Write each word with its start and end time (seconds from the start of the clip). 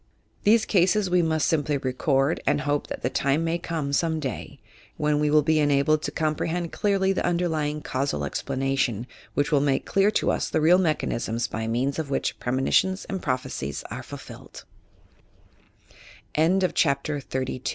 These 0.45 0.65
cases 0.65 1.11
we 1.11 1.21
must 1.21 1.47
simply 1.47 1.77
record 1.77 2.41
and 2.47 2.61
hope 2.61 2.87
that 2.87 3.03
the 3.03 3.09
time 3.11 3.43
may 3.43 3.59
come 3.59 3.93
some 3.93 4.19
day, 4.19 4.59
when 4.97 5.19
we 5.19 5.29
will 5.29 5.43
be 5.43 5.59
enabled 5.59 6.01
to 6.01 6.11
comprehend 6.11 6.71
clearly 6.71 7.13
the 7.13 7.23
underlying 7.23 7.81
causal 7.83 8.25
explanation 8.25 9.05
which 9.35 9.51
will 9.51 9.61
make 9.61 9.85
clear 9.85 10.09
to 10.09 10.31
us 10.31 10.49
the 10.49 10.59
real 10.59 10.79
mechanism 10.79 11.37
by 11.51 11.67
means 11.67 11.99
of 11.99 12.09
which 12.09 12.39
premoni 12.39 12.73
tions 12.73 13.05
and 16.33 16.63